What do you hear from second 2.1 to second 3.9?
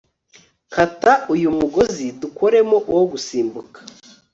dukoremo uwo gusimbuka